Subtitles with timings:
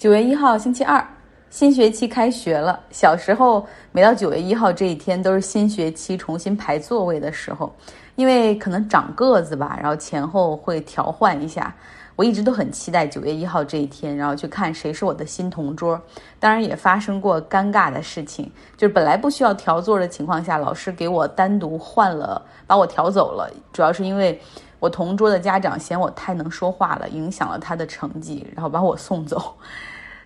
[0.00, 1.06] 九月一号，星期二，
[1.50, 2.80] 新学期开学了。
[2.90, 7.70] 小时候，每到九月一号这一天，都是新学期重新排座位的时候，
[8.14, 11.76] 因为可能长个子吧，然后前后会调换一下。
[12.16, 16.00] 我一直都很期待九月一号这一天，然后去看谁是我的新同桌。
[16.38, 23.50] 当然，也发生过尴尬的事情，就是本来不需要调座的情况下，老师给我单独换了，把我调走了。
[23.70, 24.40] 主要是因为
[24.80, 29.54] 我同桌的家长嫌我太能说话了，影响了他的成绩，然后把我送走。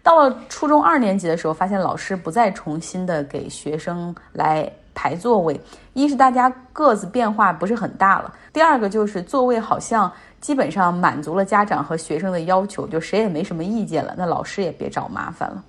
[0.02, 5.60] 到了初中二年级的时候，发现老师不再重新的给学生来排座位。
[5.92, 15.62] 一是大家个子变化不是很大了，第二个就是座位好像基本上满足了家长和学生的要求，就谁也没什么意见了，那老师也别找麻烦了。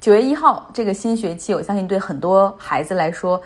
[0.00, 3.40] 九月一号这个新学期，我相信对很多孩子来说。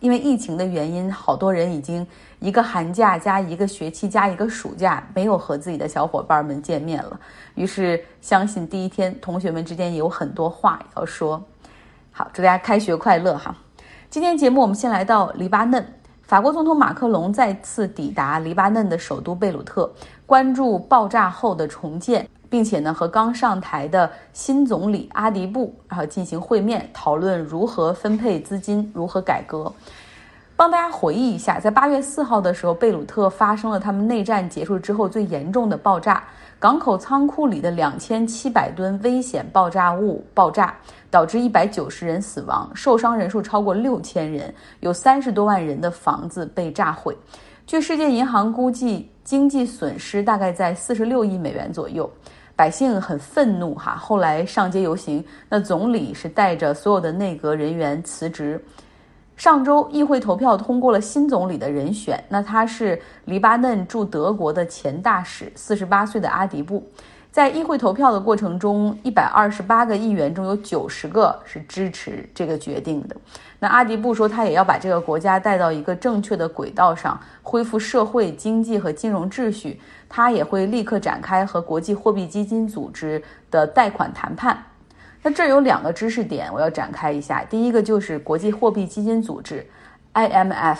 [0.00, 2.06] 因为疫情的原因，好多人已经
[2.40, 7.20] 一个寒假加一个学期加一个暑假没有和自己的小伙伴们见面了。
[7.54, 11.40] 于是，相信第一天同学们之间也有很多话要说。
[12.10, 13.54] 好，祝大家开学快乐哈！
[14.08, 15.86] 今天节目我们先来到黎巴嫩，
[16.22, 19.92] 法国总统马克龙再次抵达黎巴嫩的首都贝鲁特，
[20.26, 22.28] 关注爆炸后的重建。
[22.50, 29.72] 并且呢，和刚上台的新总理阿迪布然后进行会面，讨论如何分配资金，如何改革。
[30.60, 36.22] 帮大家回忆一下，在八月四号的时候，贝鲁特发生了他们内战结束之后最严重的爆炸，
[36.58, 40.74] 港口仓库里的两千七百吨危险爆炸物爆炸，
[41.10, 47.16] 导致一百九十人死亡，受伤人数超过六千人，有三十多万人的房子被炸毁。
[47.66, 52.06] 据世界银行估计，经济损失大概在四十六亿美元左右。
[52.54, 55.24] 百姓很愤怒哈，后来上街游行。
[55.48, 58.62] 那总理是带着所有的内阁人员辞职。
[59.40, 66.86] 上周议会投票通过了新总理的人选，那他是黎巴嫩驻德国的前大使，四十八岁的阿迪布。
[67.30, 73.16] 在议会投票的过程中，一百二十八个议员中有九十个是支持这个决定的。
[73.58, 79.80] 那阿迪布说，他也要把这个国家带到一个正确的轨道上，恢复社会、经济和金融秩序。
[80.06, 84.62] 他也会立刻展开和国际货币基金组织的贷款谈判。
[85.22, 87.44] 那这有两个知识点，我要展开一下。
[87.44, 89.66] 第一个就是国际货币基金组织
[90.14, 90.78] （IMF）。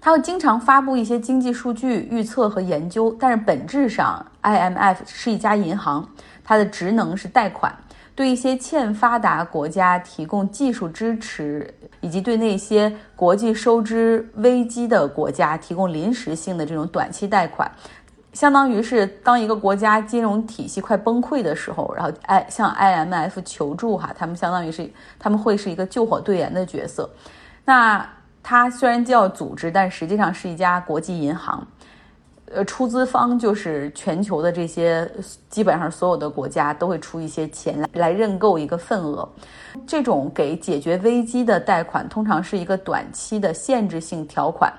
[0.00, 6.08] 它会经常发布一些经济数据预测和研究，但是本质上，IMF 是一家银行，
[6.44, 7.76] 它的职能是贷款，
[8.14, 11.68] 对一些欠发达国家提供技术支持，
[12.00, 17.68] 以及对那些国际收支危机的国家提供临时性的这种短期贷款，
[18.38, 24.88] 相当于是当一个国家金融体系快崩溃的时候，然后 I 向 IMF 求助哈，他们相当于是
[25.18, 27.10] 他们会是一个救火队员的角色，
[27.64, 28.08] 那。
[28.40, 31.66] 它虽然叫组织，但实际上是一家国际银行，
[32.46, 35.10] 呃，出资方就是全球的这些
[35.50, 39.28] 基本上所有的国家都会出一些钱来来认购一个份额。
[39.86, 44.72] 这种给解决危机的贷款通常是一个短期的限制性条款。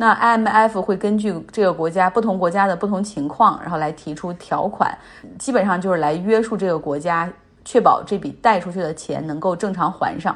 [0.00, 4.96] 那 IMF 会根据这个国家不同国家的不同情况，然后来提出条款，
[5.38, 7.30] 基本上就是来约束这个国家，
[7.66, 10.34] 确保这笔贷出去的钱能够正常还上。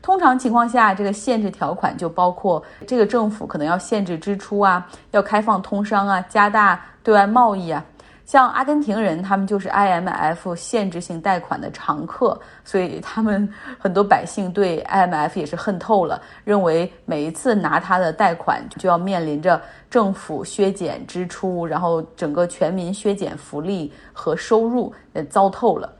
[0.00, 7.84] 通常情况下，这个限制条款就包括这个政府可能要限制支出啊，要开放通商啊，加大对外贸易啊。
[8.24, 13.48] 像阿根廷人，他们就是 IMF 限制性贷款的常客，所以他们
[13.78, 25.92] 很多百姓对 IMF 也是恨透了，认为每一次拿他的贷款就要面临着政府削减支出，然后整个全民削减福利和收入，呃，糟透了。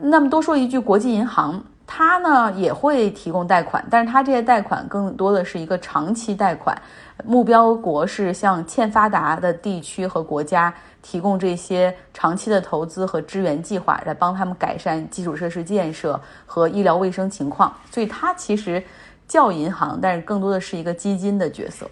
[0.00, 1.64] 那么多说一句，国际银行。
[1.90, 6.76] 它呢也会提供贷款，但是它这些贷款更多的是一个长期贷款，
[7.24, 17.74] 目标国是向欠发达的地区和国家提供这些长期的投资和支援计划，来帮他们改善基础设施建设和医疗卫生情况。
[17.90, 18.84] 所以它其实
[19.26, 21.90] 叫银行，但是更多的是一个基金的角色。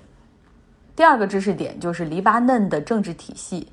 [0.94, 3.66] 第二个知识点就是黎巴嫩的政治体系。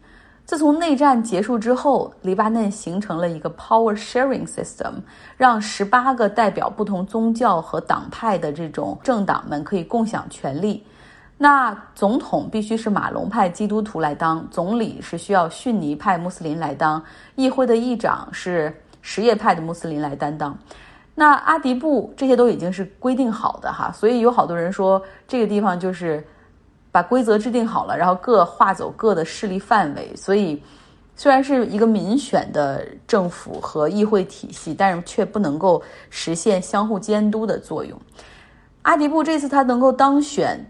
[0.45, 4.91] 自从内战结束之后，黎巴嫩形成了一个 power sharing system，
[5.37, 10.85] 让十八个代表不同宗教和党派的这种政党们可以共享权力。
[11.37, 17.01] 那总统必须是马龙派基督徒来当，总理是需要逊尼派穆斯林来当，
[17.35, 20.55] 议会的议长是什叶派的穆斯林来担当。
[21.15, 26.21] 那阿迪布这些都已经是规定好的哈，所以有好多人说这个地方就是。
[26.93, 30.61] 把规则制定好了，然后各划走各的势力范围，所以
[31.15, 35.81] 虽然是一个民选的政府和议会体系，但是却不能够
[36.11, 37.99] 实现相互监督的作用。
[38.83, 40.63] 阿迪布这次他能够当选，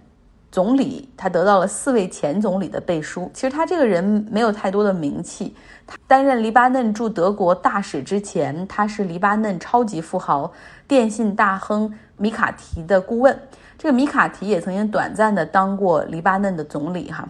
[0.50, 3.30] 总理，他得到了四位前总理的背书。
[3.34, 5.54] 其实他这个人没有太多的名气。
[5.86, 10.50] 他担任黎巴嫩驻德国大使之前，他是黎巴嫩超级富豪、
[10.88, 13.38] 电信大亨米卡提的顾问。
[13.84, 17.12] 这个米卡提也曾经短暂的当过黎巴嫩的总理。
[17.12, 17.28] 哈，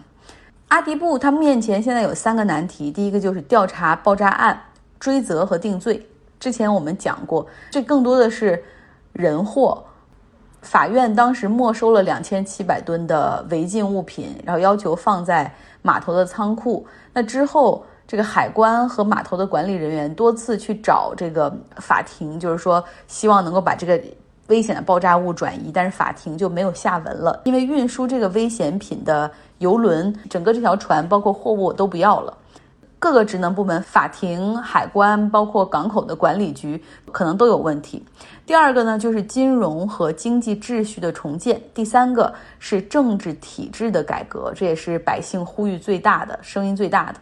[0.68, 4.56] 阿迪布他面前现在有三个难题，第一个就是调查爆炸案、
[5.00, 6.08] 追责和定罪。
[6.38, 8.62] 之前我们讲过，这更多的是
[9.12, 9.82] 人祸。
[10.62, 15.52] 法院当时没收了两千七百吨的违禁物品，然后要求放在
[15.82, 16.86] 码头的仓库。
[17.12, 24.00] 那之后，这个海关和码头的管理人员多次去找这个法庭，就是说希望能够把这个
[24.48, 32.36] 危险的爆炸物转移，但是法庭就没有下文了，因为运输这个危险品的游轮，整个这条船包括货物都不要了。
[32.98, 36.82] 各个职能部门、法庭、海关，包括港口的管理局，
[37.12, 38.02] 可能都有问题。
[38.46, 47.20] 第二个呢，就是金融和经济秩序的重建；第三个是政治体制的改革，这也是百姓呼吁最大的声音最大的。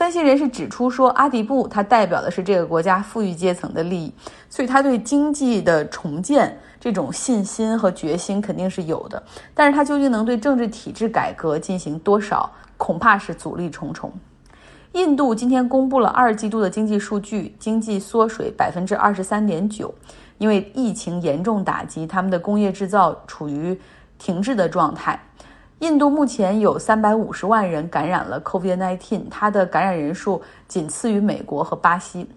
[0.00, 4.10] 分析人士指出说，阿迪布他代表的是这个国家富裕阶层的利益，
[4.48, 9.22] 所以他对经济的重建这种信心和决心肯定是有的。
[9.52, 14.10] 但是他究竟能对政治体制改革进行多少，恐怕是阻力重重。
[14.92, 19.94] 印度今天公布了二季度的经济数据，经济缩水百分之二十三点九，
[20.38, 23.78] 因为疫情严重打击，他们的工业制造处于
[24.16, 25.20] 停滞的状态。
[25.80, 32.28] 印度目前有三百五十万人感染了 COVID-19，它的感染人数仅次于美国和巴西。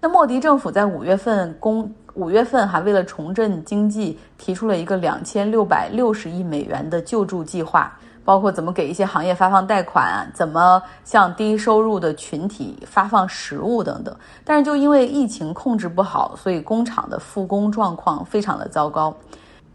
[0.00, 7.92] 那莫迪政府在五月份公五月份还为了重振经济，提出了一个两千六百六十亿美元的救助计划。
[8.24, 14.16] 包括怎么给一些行业发放贷款，怎么向低收入的群体发放食物等等。
[14.44, 19.14] 但是就因为疫情控制不好，所以工厂的复工状况非常的糟糕。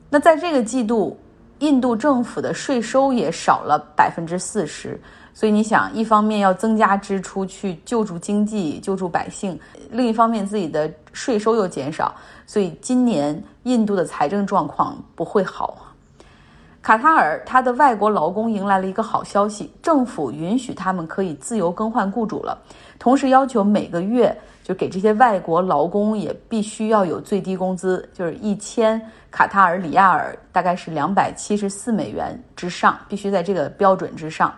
[0.09, 1.15] 那在这个季度，
[1.59, 4.99] 印度政府的税收也少了百分之四十。
[5.33, 9.57] 所以你想，一方面要增加支出去救助经济、救助百姓，
[9.89, 12.13] 另一方面自己的税收又减少，
[12.45, 15.88] 所以今年印度的财政状况不会好。
[16.81, 22.57] 卡塔尔，他的外国劳工迎来了一个好消息，政府允许他们可以自由更换雇主了，
[22.97, 28.99] 同时要求每个月就给这些外国劳工也必须要有最低工资，就是一千
[29.29, 34.53] 卡塔尔里亚尔，大概是两百七十四美元之上，必须在这个标准之上。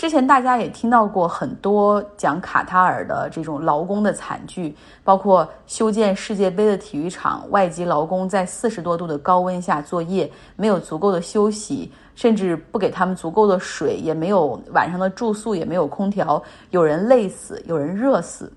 [0.00, 4.74] 之前大家也听到过很多讲卡塔尔的这种劳工的惨剧，
[5.04, 18.50] 包括修建世界杯的体育场，外籍劳工在四十多度的高温下作业，没有足够的休息，甚至不给他们足够的水，也没有晚上的住宿，也没有空调，有人累死，有人热死。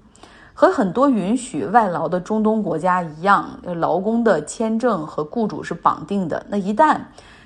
[0.53, 6.41] 和很多允许外劳的中东国家一样，劳工的签证和雇主是绑定的。
[6.47, 7.01] 那一旦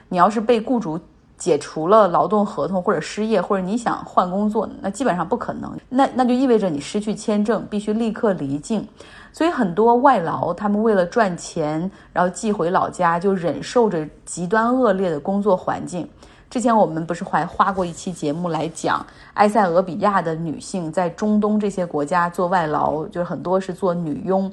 [0.07, 0.99] 你要是被雇主，
[1.37, 5.71] 解除了劳动合同或者失业，或者你想换工作，那基本上不可能。
[5.87, 8.87] 那那就意味着你失去签证，必须立刻离境。
[9.31, 16.09] 所以很多外劳他们为了赚钱，然后寄回老家，就忍受着极端恶劣的工作环境。
[16.49, 24.51] 之前我们不是还花过一期节目来讲埃塞俄比亚的女性在中东这些国家做外劳，就是很多是做女佣。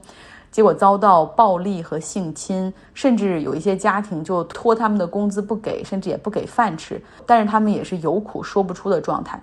[0.55, 7.03] 结果遭到暴力和性侵，甚至有一些家庭就拖他们的工资不给，甚至也不给饭吃。
[7.27, 9.43] 但是他们也是有苦说不出的状态。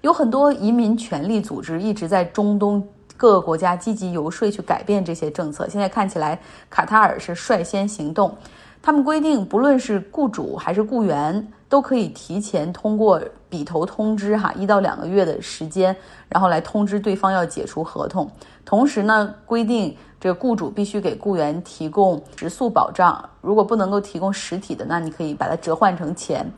[0.00, 2.84] 有很多移民权利组织一直在中东
[3.16, 5.68] 各个国家积极游说去改变这些政策。
[5.68, 6.36] 现在看起来，
[6.68, 8.36] 卡塔尔是率先行动。
[8.82, 15.94] 他们规定，不论是雇主还是雇员，都可以提前通过笔头通知，哈，一到两个月的时间，
[16.28, 18.30] 然后来通知对方要解除合同。
[18.64, 23.28] 同时呢，规定这个雇主必须给雇员提供食宿保障。
[23.40, 26.50] 如果不能够提供实体的，那你可以把它折换成钱。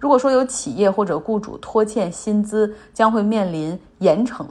[0.00, 4.44] 如果说有企业或者雇主拖欠薪资，将会面临严惩。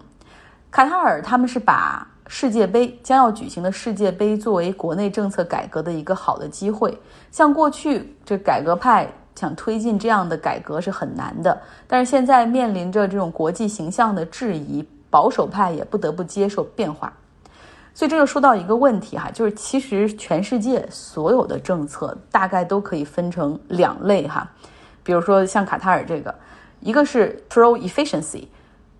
[0.71, 6.97] 卡塔尔他们是把世界杯将要举行的世界杯作为国内政策改革的一个好的机会。
[7.31, 9.07] 像过去这改革派
[9.43, 14.87] 想推进这样的改革是很难的，但是现在面临着这种国际形象的质疑。
[15.13, 17.13] 保守派也不得不接受变化，
[17.93, 24.49] 所以这就说到一个问题哈，就是其实全世界所有的政策大概都可以分成两类哈，
[25.03, 26.33] 比如说像卡塔尔这个，
[26.79, 28.47] 一个是 pro efficiency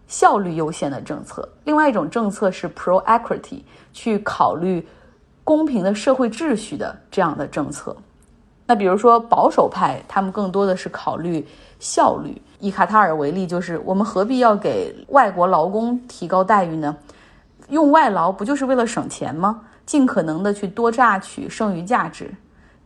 [0.08, 4.88] 效率优先的政策，另外一种政策是 pro equity 去考虑
[5.44, 7.98] 公平的社会秩序的这样的政策。
[8.66, 11.46] 那比如说保守派，他们更多的是考虑
[11.80, 12.42] 效率。
[12.60, 16.96] 以卡塔尔为例，就是我们何必要给外国劳工提高待遇呢？
[17.70, 19.62] 用外劳不就是为了省钱吗？
[19.86, 22.34] 尽可能的去多榨取剩余价值。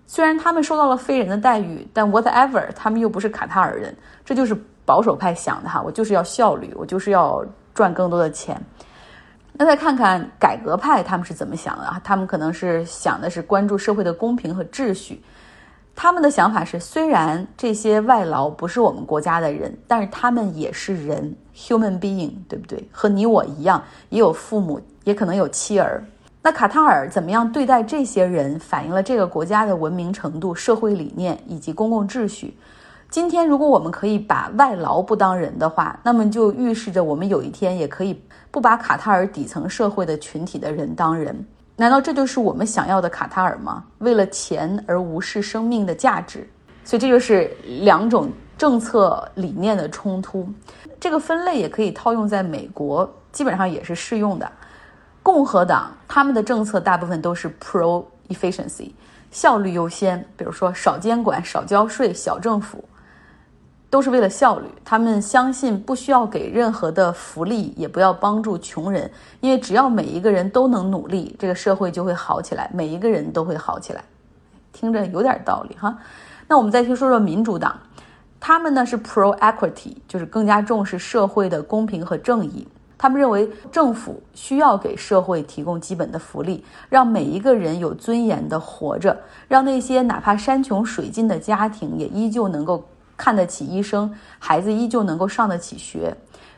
[0.07, 8.59] 虽然他们受到了非人的待遇，但 whatever，他们又不是卡塔尔人，这就是保守派想的哈，我就是要效率，我就是要赚更多的钱。
[9.53, 12.01] 那再看看改革派他们是怎么想的啊？
[12.03, 15.21] 他们可能是想的是关注社会的公平和秩序。
[15.99, 22.87] 他们的想法是，虽然这些外劳不是我们国家的人，但是他们也是人，human being，对不对？
[22.91, 26.03] 和你我一样，也有父母，也可能有妻儿。
[26.43, 32.55] 那卡塔尔怎么样对待这些人，反映了这个国家的文明程度、社会理念以及公共秩序。
[33.09, 41.43] 今天，如果我们可以把外劳不当人的话，那么就预示着我们有一天也可以不把卡塔尔底层社会的群体的人当人。
[41.79, 43.83] 难道这就是我们想要的卡塔尔吗？
[43.99, 46.49] 为了钱而无视生命的价值？
[46.83, 50.49] 所以这就是两种政策理念的冲突。
[50.99, 54.51] 这个分类也可以套用在美国，基本上也是适用的。
[55.21, 58.89] 共和党他们的政策大部分都是 pro efficiency，
[59.29, 62.83] 效率优先，比如说少监管、少交税、小政府，
[63.97, 64.67] 都是为了效率。
[64.85, 74.03] 他们相信不需要给任何的福利，也不要帮助穷人，因为只要每一个人都能努力，这个社会就会好起来，每一个人都会好起来。
[74.71, 75.97] 听着有点道理哈。
[76.47, 77.75] 那我们再去说说民主党，
[78.39, 82.67] 他们呢是 pro equity，就是更加重视社会的公平和正义。
[82.99, 92.83] 他们认为政府需要给社会提供基本的福利，让每一个人有尊严的活着，让那些哪怕山穷水尽的家庭也依旧能够
[93.17, 96.15] 看得起医生，孩子依旧能够上得起学。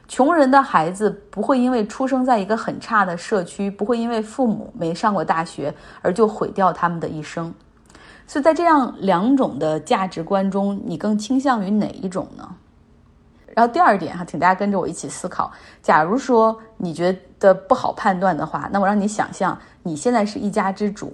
[0.08, 7.54] 穷人的孩子不会因为出生在一个很差的社区，不会因为父母没上过大学而就毁掉他们的一生。
[8.28, 12.48] 所以在这样两种的价值观中，你更倾向于哪一种呢？
[13.56, 15.52] 然后第二点哈，请大家跟着我一起思考。
[15.82, 21.14] 假如说你觉得不好判断的话，那我让你想象，你现在是一家之主，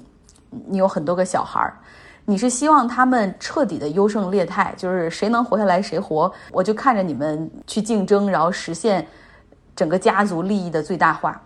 [0.67, 1.77] 你有很多个小孩儿，
[2.25, 9.07] 你是希望他们彻底的优胜劣汰，就是谁能活下来谁活，我就看着你们去竞争，然后实现
[9.75, 11.41] 整个家族利益的最大化，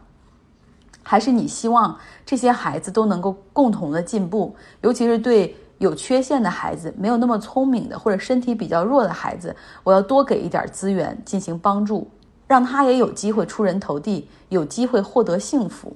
[1.04, 5.56] 还是你希望这些孩子都能够共同的进步，尤其是对。
[5.80, 12.06] 有缺陷的孩子，没有那么聪明的，或者身体比较弱的孩子，我要多给一点资源进行帮助，
[12.48, 15.96] 让他也有机会出人头地，有机会获得幸福，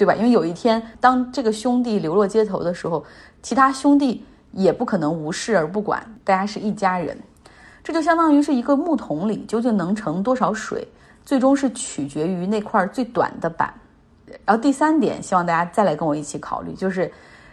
[0.00, 0.14] 对吧？
[0.14, 3.04] 因为有一天，当这个兄弟流落街头的时候，
[3.42, 7.14] 其他兄弟也不可能无视而不管，大家是一家人。
[7.84, 10.88] 这就相当于是一个木桶里究竟能盛多少水，
[11.22, 13.74] 最终是取决于那块最短的板。
[14.46, 17.12] 然后第三点，希望大家再来跟我一起考虑，就是。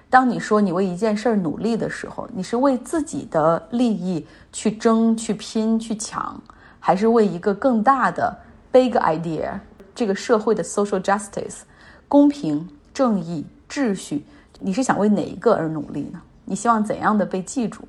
[0.09, 6.41] 当你说你为一件事儿努力的时候，你是为自己的利益去争、去拼、去抢，
[6.79, 8.33] 还是为一个更大的
[8.71, 9.49] big idea，
[9.93, 11.63] 这个社会的 social justice，
[12.07, 14.25] 公平、正义、秩序，
[14.59, 16.21] 你是想为哪一个而努力呢？
[16.45, 17.87] 你希望怎样的被记住？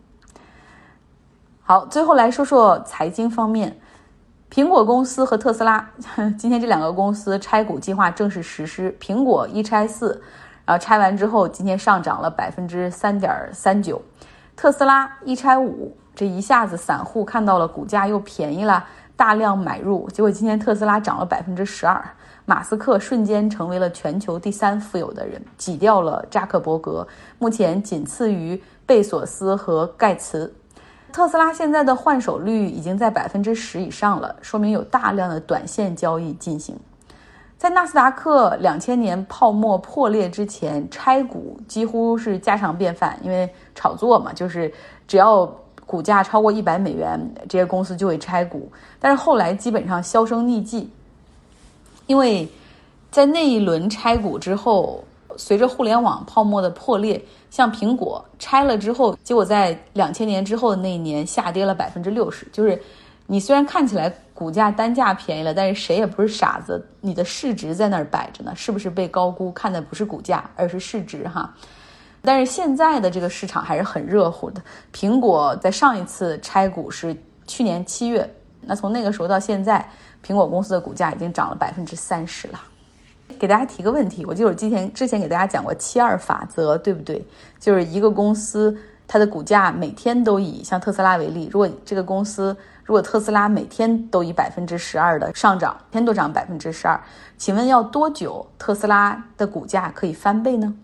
[1.63, 3.79] 好，最后来说说财经方面，
[4.51, 5.91] 苹果公司和特斯拉，
[6.39, 10.23] 今天这两个公司拆股计划正式实施，苹果一拆四。
[10.65, 14.03] 然后拆完之后，今天上涨了百分之三点三九，
[14.55, 18.85] 特斯拉一拆五，这一下子散户看到了股价又便宜了，
[19.17, 22.05] 大量买入，结果今天特斯拉涨了百分之十二，
[22.49, 27.07] 马斯克瞬间成为了全球第三富有的人，挤掉了扎克伯格，
[27.39, 30.51] 目前仅次于贝索斯和盖茨。
[31.13, 36.75] 特斯拉现在的换手率已经在百分之十以上了，说明有大量的短线交易进行。
[37.59, 44.73] 在纳斯达克两千年泡沫破裂之前，拆股几乎是家常便饭，因为炒作嘛，就是
[45.07, 45.45] 只要
[45.85, 48.73] 股价超过一百美元，这些公司就会拆股。
[48.99, 50.91] 但是后来基本上销声匿迹，
[52.09, 52.49] 因为
[53.13, 55.05] 在那一轮拆股之后，
[55.37, 62.77] 随着互联网泡沫的破裂，像苹果拆了之后，结果在两千年之后的那一年下跌了百分之六十，就是。
[63.31, 69.53] 你虽然看起来股价单价便宜了，但是谁也不是傻子，你的市值在那儿摆着呢，是不是被高估？
[69.53, 71.55] 看的不是股价，而是市值哈。
[72.23, 74.63] 但是现在的这个市场还是很热乎的。
[74.95, 77.15] 苹果在上一次拆股是
[77.47, 78.27] 去年七月，
[78.69, 79.85] 那从那个时候到现在，
[80.25, 82.61] 苹果公司的股价已经涨了百分之三十了。
[83.39, 87.25] 给大家提个问题，我记得我之前之前给大家讲过七二法则，对不对？
[87.59, 92.57] 就是一个公司它的股价每天都以像特斯拉为例，如果这个公司。
[92.85, 96.99] 如果特斯拉每天都以百分之十二的上涨，天都涨百分之十二，
[97.37, 100.75] 请问要多久特斯拉的股价可以翻倍呢？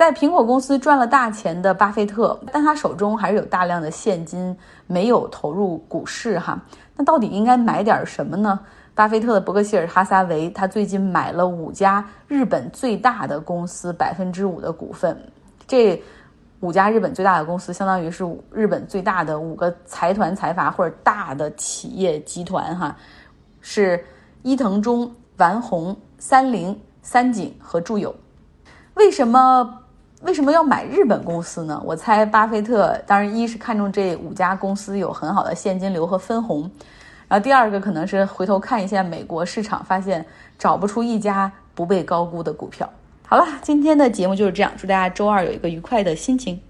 [0.00, 6.58] 在苹果公司赚了大钱的巴菲特，但他手中还是有大量的现金没有投入股市哈，
[6.96, 8.58] 那到底应该买点什么呢？
[8.94, 15.14] 巴菲特的伯克希尔哈撒韦他最近买了五家日本最大的公司百分之五的股份。
[15.66, 16.02] 这
[16.60, 22.96] 五家日本最大的公司，相当于是日本最大的五个财团财阀或者大的企业集团哈，
[23.60, 24.02] 是
[24.40, 28.14] 伊藤忠、丸红、三菱、三井和住友。
[28.94, 29.76] 为什么？
[30.20, 31.80] 为什么要买日本公司呢？
[31.82, 36.70] 我猜巴菲特当然一是看中这五家公司有很好的现金流和分红，
[37.26, 40.24] 然后第二个可能是回头看一下美国市场，发现
[40.58, 42.86] 找不出一家不被高估的股票。
[43.26, 46.60] 好了，今天的节目就是这样，祝大家周二有一个愉快的心情。